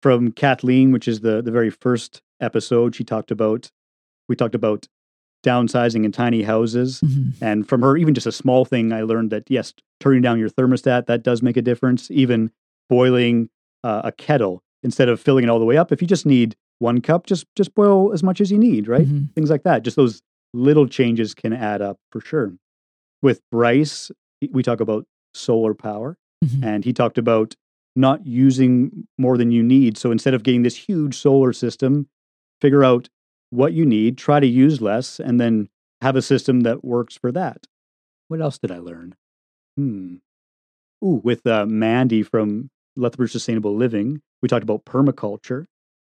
[0.00, 3.70] From Kathleen, which is the the very first episode, she talked about
[4.28, 4.86] we talked about
[5.46, 7.42] downsizing in tiny houses, Mm-hmm.
[7.44, 10.50] and from her, even just a small thing, I learned that yes, turning down your
[10.50, 12.10] thermostat that does make a difference.
[12.10, 12.50] Even
[12.88, 13.48] boiling
[13.84, 16.56] uh, a kettle instead of filling it all the way up, if you just need
[16.80, 19.06] one cup, just just boil as much as you need, right?
[19.06, 19.32] Mhm.
[19.34, 19.82] things like that.
[19.82, 20.22] Just those
[20.54, 22.54] little changes can add up for sure.
[23.22, 24.10] With Bryce,
[24.52, 26.64] we talk about solar power, Mhm.
[26.64, 27.54] and he talked about
[27.96, 29.96] not using more than you need.
[29.98, 32.08] So instead of getting this huge solar system,
[32.60, 33.08] figure out
[33.50, 35.68] what you need, try to use less, and then
[36.00, 37.66] have a system that works for that.
[38.28, 39.14] What else did I learn?
[39.76, 40.16] Hmm.
[41.04, 45.66] Ooh, with uh, Mandy from Lethbridge Sustainable Living, we talked about permaculture.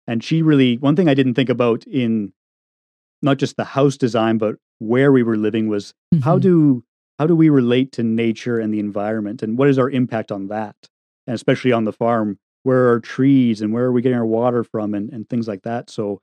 [0.06, 2.32] And she really, one thing I didn't think about in
[3.22, 6.42] not just the house design, but where we were living was how Mhm.
[6.42, 6.84] do
[7.18, 10.48] how do we relate to nature and the environment and what is our impact on
[10.48, 10.76] that
[11.26, 14.62] and especially on the farm where are trees and where are we getting our water
[14.62, 16.20] from and, and things like that so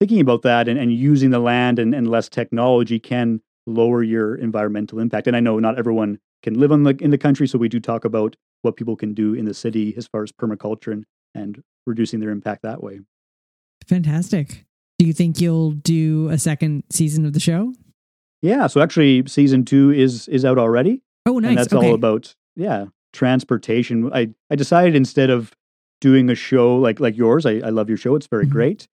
[0.00, 4.34] thinking about that and, and using the land and, and less technology can lower your
[4.36, 7.58] environmental impact and i know not everyone can live on the in the country so
[7.58, 10.92] we do talk about what people can do in the city as far as permaculture
[10.92, 11.04] and,
[11.34, 13.00] and reducing their impact that way
[13.88, 14.64] Fantastic.
[14.98, 17.72] Do you think you'll do a second season of the show?
[18.42, 21.48] yeah so actually season two is is out already Oh, nice.
[21.48, 21.88] and that's okay.
[21.88, 25.52] all about yeah transportation i i decided instead of
[26.00, 28.50] doing a show like like yours i, I love your show it's very Mhm.
[28.50, 28.88] great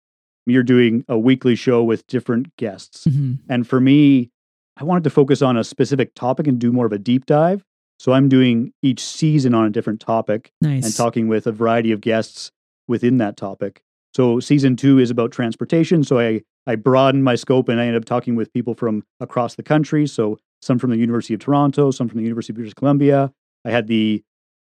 [0.45, 3.39] you're doing a weekly show with different guests Mhm.
[3.49, 4.29] and for me
[4.77, 7.63] i wanted to focus on a specific topic and do more of a deep dive
[7.99, 10.85] so i'm doing each season on a different topic Nice.
[10.85, 12.51] and talking with a variety of guests
[12.87, 13.81] within that topic.
[14.15, 16.03] So season two is about transportation.
[16.03, 19.55] So I I broadened my scope and I ended up talking with people from across
[19.55, 20.05] the country.
[20.05, 23.31] So some from the University of Toronto, some from the University of British Columbia.
[23.65, 24.21] I had the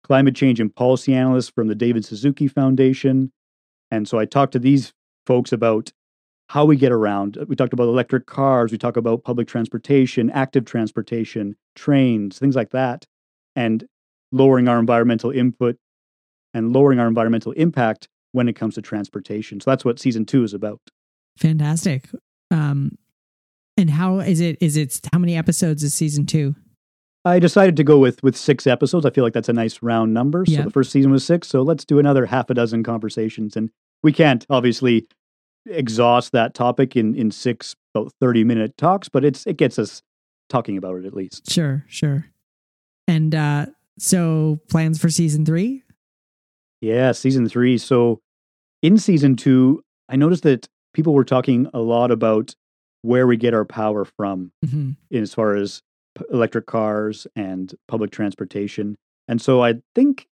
[0.03, 3.31] climate change and policy analyst from the David Suzuki Foundation.
[3.91, 4.91] And so I talked to these
[5.29, 5.91] folks about
[6.47, 7.37] how we get around.
[7.47, 12.71] We talked about electric cars, we talk about public transportation, active transportation, trains, things like
[12.71, 13.05] that,
[13.55, 13.85] and
[14.31, 15.77] lowering our environmental input
[16.55, 19.59] and lowering our environmental impact when it comes to transportation.
[19.59, 20.79] So that's what season two is about.
[21.37, 22.09] Fantastic.
[22.49, 22.97] Um,
[23.77, 24.57] and how is it?
[24.59, 26.55] Is it how many episodes is season two?
[27.23, 29.05] I decided to go with with six episodes.
[29.05, 30.43] I feel like that's a nice round number.
[30.47, 30.63] So Yeah.
[30.63, 31.47] the first season was six.
[31.47, 33.55] So let's do another half a dozen conversations.
[33.55, 33.69] And
[34.01, 35.07] we can't obviously
[35.69, 40.01] exhaust that topic in in six about thirty minute talks, but it's it gets us
[40.49, 41.49] talking about it at least.
[41.51, 42.25] Sure, sure.
[43.07, 45.83] And uh, so plans for season three?
[46.81, 47.77] Yeah, season three.
[47.77, 48.19] So
[48.81, 52.55] in season two, I noticed that people were talking a lot about
[53.01, 54.51] where we get our power from.
[54.65, 54.95] Mhm.
[55.11, 55.81] in as far as
[56.17, 58.95] p- electric cars and public transportation.
[59.27, 60.27] And so I think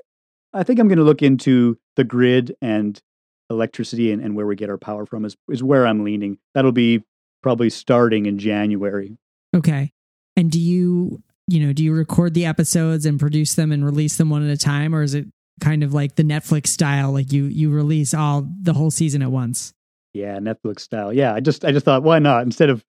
[0.54, 3.02] I think I'm going to look into the grid and
[3.50, 6.38] electricity and, and where we get our power from is is where I'm leaning.
[6.54, 7.04] That'll be
[7.44, 9.18] probably starting in January.
[9.56, 9.92] Okay.
[10.36, 14.18] And do you, you know, do you record the episodes and produce them and release
[14.18, 15.28] them one at a time, or is it
[15.62, 19.32] kind of like the Netflix style, like you you release all the whole season at
[19.32, 19.74] once?
[20.14, 21.14] Yeah, Netflix style.
[21.14, 22.84] Yeah, I just I just thought why not instead of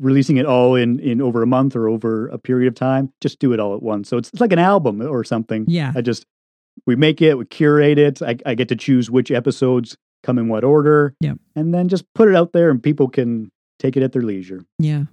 [0.00, 3.38] releasing it all in in over a month or over a period of time, just
[3.38, 4.08] do it all at once.
[4.08, 5.64] So it's, it's like an album or something.
[5.68, 5.92] Yeah.
[5.94, 6.26] I just
[6.86, 8.22] we make it, we curate it.
[8.22, 11.14] I, I get to choose which episodes come in what order.
[11.20, 11.38] Yep.
[11.56, 14.64] And then just put it out there and people can take it at their leisure.
[14.78, 15.04] Yeah.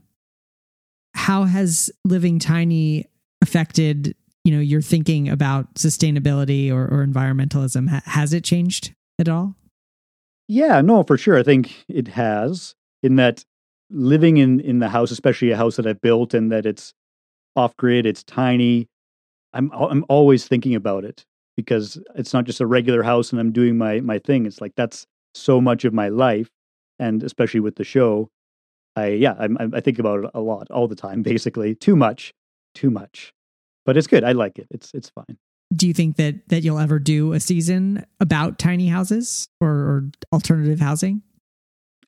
[1.15, 3.05] How has living tiny
[3.41, 7.89] affected, you know, your thinking about sustainability or, or environmentalism?
[7.89, 9.55] Ha- has it changed at all?
[10.47, 11.37] Yeah, no, for sure.
[11.37, 13.43] I think it has in that
[13.91, 16.93] living in in the house, especially a house that I've built and that it's
[17.55, 18.87] off grid, it's tiny.
[19.53, 21.25] I'm I'm always thinking about it
[21.61, 24.45] because it's not just a regular house and I'm doing my my thing.
[24.45, 26.49] It's like that's so much of my life,
[26.99, 28.29] and especially with the show,
[28.95, 31.75] I yeah, I'm, I'm- I think about it a lot, all the time, basically.
[31.75, 32.33] Too much,
[32.75, 33.33] too much,
[33.85, 34.23] but it's good.
[34.23, 34.67] I like it.
[34.71, 35.37] It's it's fine.
[35.75, 40.03] Do you think that that you'll ever do a season about tiny houses or, or
[40.33, 41.21] alternative housing?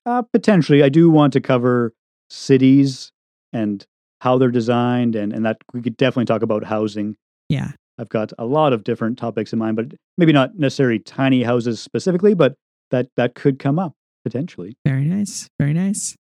[0.06, 1.94] Uh, potentially, I do want to cover
[2.32, 3.12] cities
[3.54, 3.86] and
[4.22, 7.18] how they're designed, and and that we could definitely talk about housing.
[7.50, 7.74] Yeah.
[8.02, 11.80] I've got a lot of different topics in mind, but maybe not necessarily tiny houses
[11.80, 12.56] specifically, but
[12.90, 13.94] that that could come up
[14.26, 14.76] potentially.
[14.86, 15.48] Very nice.
[15.60, 16.16] Very nice.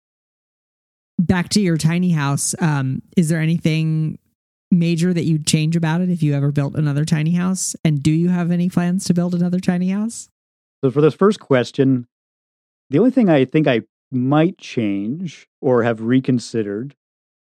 [1.20, 2.54] Back to your tiny house.
[2.60, 4.20] Um, is there anything
[4.70, 7.76] major that you'd change about it if you ever built another tiny house?
[7.84, 10.30] And do you have any plans to build another tiny house?
[10.84, 12.08] So for this first question,
[12.89, 16.96] the only thing I think I might change or have reconsidered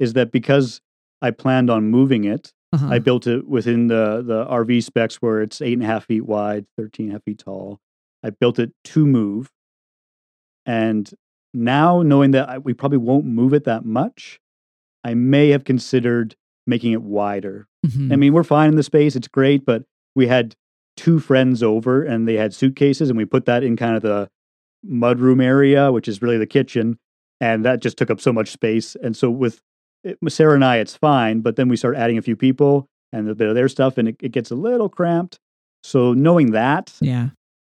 [0.01, 0.81] is that because
[1.23, 2.89] I planned on moving it, Uh-huh.
[2.91, 6.27] I built it within the the RV specs where it's eight and a half feet
[6.27, 7.81] wide, 13 and a half feet tall.
[8.23, 9.51] I built it to move.
[10.67, 11.11] And
[11.53, 14.41] now knowing that I, we probably won't move it that much,
[15.05, 16.35] I may have considered
[16.67, 17.67] making it wider.
[17.87, 18.13] Mhm.
[18.13, 19.85] I mean, we're fine in the space, it's great, but
[20.17, 20.55] we had
[20.97, 24.29] two friends over and they had suitcases and we put that in kind of the
[24.89, 26.99] mudroom area, which is really the kitchen,
[27.41, 28.97] and that just took up so much space.
[29.03, 29.61] And so with
[30.05, 33.29] it, Sarah and I, it's fine, but then we start adding a few people and
[33.29, 35.39] a bit of their stuff, and it, it gets a little cramped.
[35.83, 37.31] So knowing that, yeah.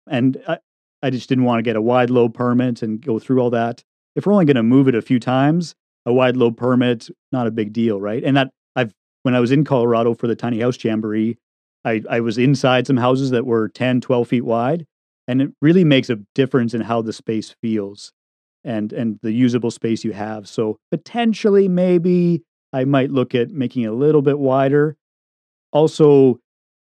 [0.07, 0.59] and I,
[1.03, 3.83] I just didn't want to get a wide load permit and go through all that.
[4.15, 7.47] If we're only going to move it a few times, a wide load permit, not
[7.47, 8.23] a big deal, right?
[8.23, 11.37] And that I've when I was in Colorado for the tiny house jamboree,
[11.85, 14.85] I, I was inside some houses that were 10, 12 feet wide,
[15.27, 18.11] and it really makes a difference in how the space feels
[18.63, 20.47] and and the usable space you have.
[20.47, 22.43] So potentially maybe
[22.73, 24.97] I might look at making it a little bit wider.
[25.71, 26.39] Also,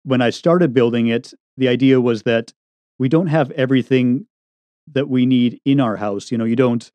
[0.04, 2.52] when I started building it, the idea was that
[2.98, 4.26] we don't have everything
[4.92, 6.30] that we need in our house.
[6.30, 6.90] You know, you don't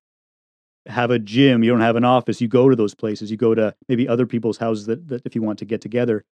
[0.87, 3.55] have a gym, you don't have an office, you go to those places, you go
[3.55, 6.23] to maybe other people's houses that, that if you want to get together.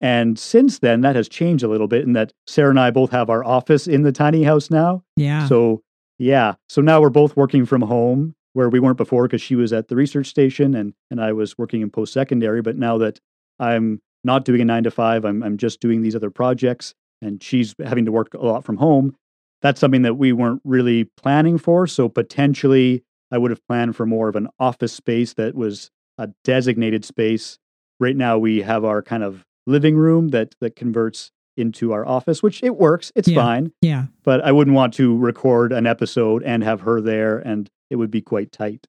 [0.00, 3.10] And since then, that has changed a little bit in that Sarah and I both
[3.10, 5.02] have our office in the tiny house now.
[5.16, 5.48] Yeah.
[5.48, 5.82] So,
[6.18, 6.54] yeah.
[6.68, 9.88] So now we're both working from home where we weren't before because she was at
[9.88, 12.60] the research station and, and I was working in post secondary.
[12.60, 13.20] But now that
[13.60, 17.42] I'm not doing a nine to five, I'm, I'm just doing these other projects and
[17.42, 19.14] she's having to work a lot from home.
[19.62, 21.86] That's something that we weren't really planning for.
[21.86, 26.28] So potentially I would have planned for more of an office space that was a
[26.44, 27.58] designated space.
[28.00, 32.42] Right now we have our kind of living room that that converts into our office,
[32.42, 33.12] which it works.
[33.16, 33.42] It's Yeah.
[33.42, 34.06] fine yeah.
[34.24, 38.10] but I wouldn't want to record an episode and have her there, and it would
[38.10, 38.86] be quite tight.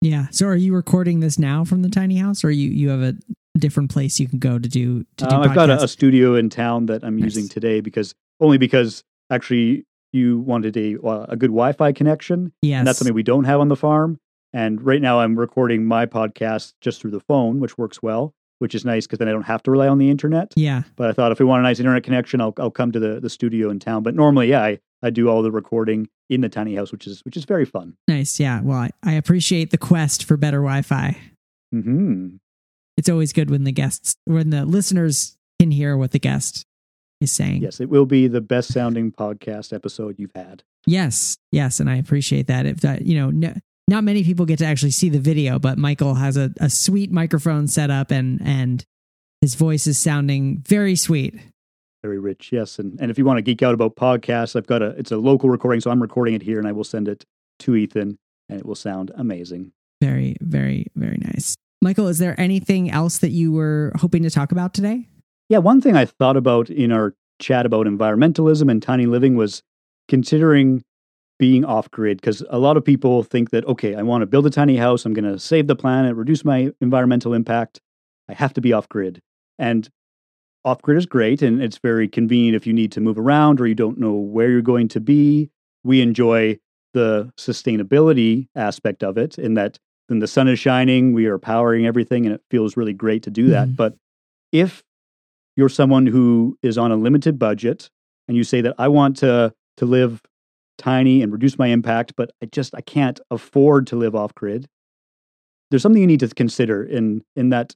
[0.00, 0.26] Yeah.
[0.30, 3.14] So are you recording this now from the tiny house or you, you have a
[3.58, 6.34] different place you can go to do to do Um, I've got a, a studio
[6.34, 7.34] in town that I'm Nice.
[7.34, 12.78] using today because only because actually you wanted a uh, a good Wi-Fi connection, yes.
[12.78, 14.18] and that's something we don't have on the farm.
[14.52, 18.74] And right now I'm recording my podcast just through the phone, which works well, which
[18.74, 20.52] is nice because then I don't have to rely on the internet.
[20.56, 20.84] yeah.
[20.96, 23.20] But I thought if we want a nice internet connection, I'll I'll come to the
[23.20, 24.02] the studio in town.
[24.02, 27.20] But normally, yeah, I, I do all the recording in the tiny house, which is
[27.24, 27.96] which is very fun.
[28.08, 28.40] Nice.
[28.40, 28.62] Yeah.
[28.62, 31.16] Well, I, I appreciate the quest for better Wi-Fi.
[31.72, 32.36] hmm
[32.96, 36.64] It's always good when the guests, when the listeners can hear what the guest
[37.20, 37.62] is saying.
[37.62, 40.62] Yes, it will be the best sounding podcast episode you've had.
[40.86, 41.36] Yes.
[41.52, 41.78] Yes.
[41.80, 42.66] And I appreciate that.
[42.66, 43.54] If that, you know, no,
[43.92, 47.12] not many people get to actually see the video, but Michael has a, a sweet
[47.12, 48.84] microphone set up and, and
[49.42, 51.34] his voice is sounding very sweet.
[52.02, 52.80] Very rich, yes.
[52.80, 55.18] And and if you want to geek out about podcasts, I've got a it's a
[55.18, 57.24] local recording, so I'm recording it here and I will send it
[57.60, 59.72] to Ethan and it will sound amazing.
[60.00, 61.54] Very, very, very nice.
[61.80, 65.06] Michael, is there anything else that you were hoping to talk about today?
[65.48, 69.62] Yeah, one thing I thought about in our chat about environmentalism and tiny living was
[70.08, 70.82] considering
[71.38, 74.46] being off grid because a lot of people think that okay, I want to build
[74.46, 77.80] a tiny house, I'm going to save the planet, reduce my environmental impact.
[78.28, 79.20] I have to be off grid.
[79.58, 79.88] And
[80.64, 83.66] off grid is great and it's very convenient if you need to move around or
[83.66, 85.50] you don't know where you're going to be.
[85.82, 86.58] We enjoy
[86.94, 91.86] the sustainability aspect of it in that then the sun is shining, we are powering
[91.86, 93.68] everything and it feels really great to do that.
[93.68, 93.76] Mhm.
[93.76, 93.96] But
[94.52, 94.82] if
[95.56, 97.90] you're someone who is on a limited budget
[98.28, 100.20] and you say that I want to to live
[100.82, 104.68] tiny and reduce my impact, but I just I can't afford to live off grid.
[105.70, 107.74] There's something you need to consider in in that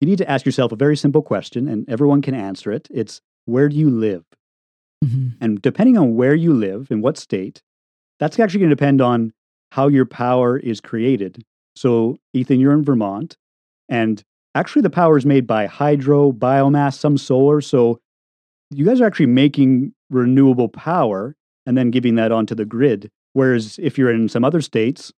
[0.00, 2.88] you need to ask yourself a very simple question and everyone can answer it.
[2.90, 4.24] It's where do you live?
[5.04, 5.34] Mhm.
[5.40, 7.62] And depending on where you live in what state,
[8.18, 9.32] that's actually going to depend on
[9.72, 11.42] how your power is created.
[11.76, 13.36] So, Ethan, you're in Vermont,
[13.88, 14.22] and
[14.54, 17.60] actually the power is made by hydro, biomass, some solar.
[17.60, 17.98] So,
[18.70, 21.34] you guys are actually making renewable power
[21.66, 23.10] and then giving that onto the grid.
[23.32, 25.12] Whereas if you're in some other states,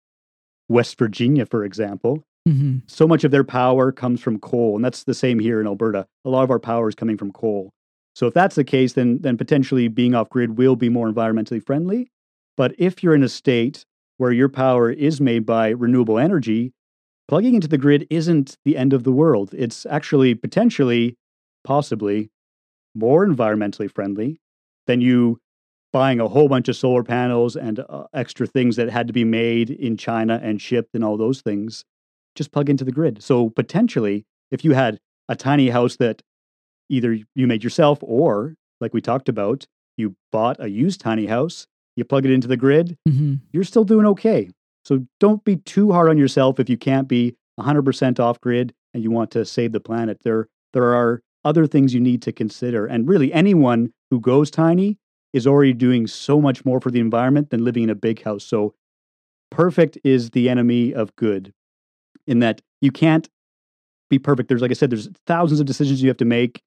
[0.69, 2.81] West Virginia, for example, Mhm.
[2.87, 6.05] so much of their power comes from coal, and that's the same here in Alberta.
[6.23, 7.71] A lot of our power is coming from coal.
[8.13, 11.61] So if that's the case, then then potentially being off grid will be more environmentally
[11.63, 12.09] friendly.
[12.55, 13.85] But if you're in a state
[14.17, 16.71] where your power is made by renewable energy,
[17.27, 19.53] plugging into the grid isn't the end of the world.
[19.53, 21.17] It's actually potentially,
[21.63, 22.29] possibly,
[22.93, 24.39] more environmentally friendly
[24.87, 25.39] than you
[25.95, 29.23] buying a whole bunch of solar panels and uh, extra things that had to be
[29.23, 31.85] made in China and shipped and all those things.
[32.35, 33.23] Just plug into the grid.
[33.23, 36.21] So potentially, if you had a tiny house that
[36.89, 39.65] either you made yourself or, like we talked about,
[39.95, 41.65] you bought a used tiny house,
[41.95, 43.35] you plug it into the grid, Mm-hmm.
[43.53, 44.49] you're still doing okay.
[44.83, 49.01] So don't be too hard on yourself if you can't be 100% off grid and
[49.01, 50.19] you want to save the planet.
[50.25, 52.85] There, there are other things you need to consider.
[52.85, 54.97] And really, anyone who goes tiny
[55.36, 58.43] is already doing so much more for the environment than living in a big house.
[58.43, 58.73] So
[59.51, 61.53] perfect is the enemy of good
[62.25, 63.27] in that you can't
[64.09, 64.47] be perfect.
[64.47, 66.61] There's, like I said, there's thousands of decisions you have to make,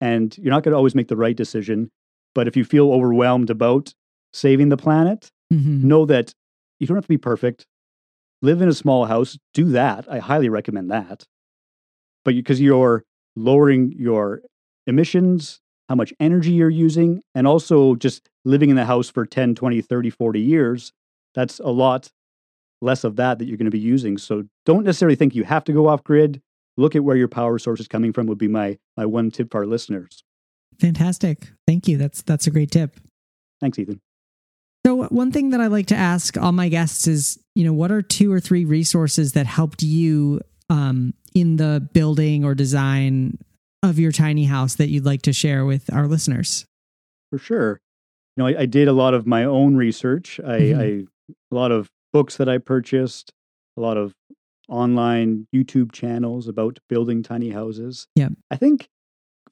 [0.00, 1.90] and you're not going to always make the right decision.
[2.34, 3.94] But if you feel overwhelmed about
[4.32, 5.86] saving the planet, Mm-hmm.
[5.86, 6.34] know that
[6.80, 7.66] you don't have to be perfect.
[8.40, 10.10] Live in a small house, do that.
[10.10, 11.24] I highly recommend that.
[12.24, 13.04] But because you're
[13.36, 14.40] lowering your
[14.86, 19.54] emissions, how much energy you're using, and also just living in the house for 10,
[19.54, 20.92] 20, 30, 40 years,
[21.34, 22.10] that's a lot
[22.80, 24.18] less of that that you're going to be using.
[24.18, 26.40] So don't necessarily think you have to go off grid.
[26.76, 29.50] Look at where your power source is coming from would be my my one tip
[29.50, 30.24] for our listeners.
[30.80, 31.50] Fantastic.
[31.66, 31.96] Thank you.
[31.96, 32.96] That's that's a great tip.
[33.60, 34.00] Thanks, Ethan.
[34.84, 37.90] So one thing that I like to ask all my guests is, you know, what
[37.90, 43.38] are two or three resources that helped you um, in the building or design
[43.84, 46.66] of your tiny house that you'd like to share with our listeners?
[47.30, 47.80] For sure.
[48.36, 50.40] You know, I, I did a lot of my own research.
[50.44, 50.78] I, Mhm.
[50.80, 51.06] I
[51.50, 53.32] a lot of books that I purchased,
[53.76, 54.12] a lot of
[54.68, 58.06] online YouTube channels about building tiny houses.
[58.14, 58.28] Yeah.
[58.50, 58.88] I think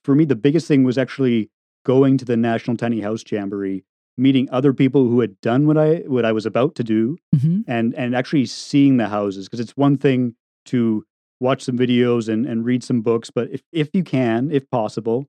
[0.05, 1.51] for me the biggest thing was actually
[1.85, 3.85] going to the National Tiny House Jamboree,
[4.17, 7.61] meeting other people who had done what I what I was about to do hmm
[7.67, 10.35] and and actually seeing the houses because it's one thing
[10.67, 11.05] to
[11.43, 15.27] watch some videos and, and read some books but if, if you can if possible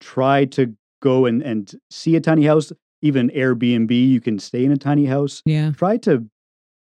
[0.00, 4.70] try to go and, and see a tiny house even airbnb you can stay in
[4.72, 5.72] a tiny house Yeah.
[5.76, 6.26] try to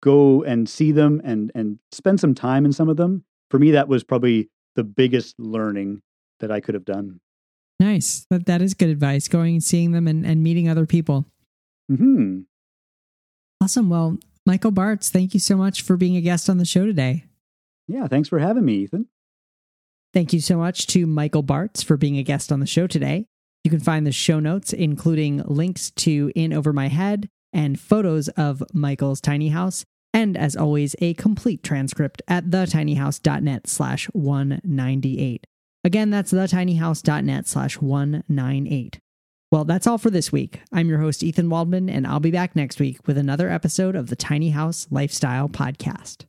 [0.02, 3.70] go and see them and and spend some time in some of them for me
[3.72, 6.00] that was probably the biggest learning
[6.40, 7.20] that i could have done
[7.80, 8.24] Nice.
[8.30, 9.26] That that is good advice.
[9.26, 11.26] Going and seeing them and, and meeting other people.
[11.88, 12.42] hmm
[13.60, 13.90] Awesome.
[13.90, 17.24] Well, Michael Bartz, thank you so much for being a guest on the show today.
[17.88, 19.06] Yeah thanks for having me ethan
[20.14, 23.26] Thank you so much to Michael Bartz for being a guest on the show today.
[23.64, 28.28] You can find the show notes, including links to In Over My Head and photos
[28.28, 35.46] of Michael's tiny house, and as always, a complete transcript at thetinyhouse.net slash 198.
[35.82, 39.00] Again, that's thetinyhouse.net slash 198.
[39.50, 40.60] Well, that's all for this week.
[40.72, 44.10] I'm your host, Ethan Waldman, and I'll be back next week with another episode of
[44.10, 46.26] the Tiny House Lifestyle Podcast.